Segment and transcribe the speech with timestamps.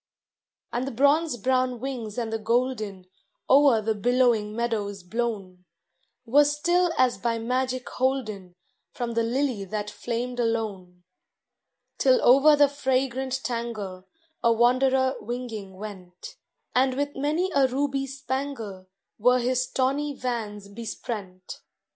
[0.73, 3.05] And the bronze brown wings and the golden,
[3.47, 5.63] O'er the billowing meadows blown,
[6.25, 8.55] Were still as by magic holden
[8.89, 11.03] From the lily that flamed alone;
[11.99, 14.07] Till over the fragrant tangle
[14.41, 16.35] A wanderer winging went,
[16.73, 18.87] And with many a ruby spangle
[19.19, 21.61] Were his tawny vans besprent.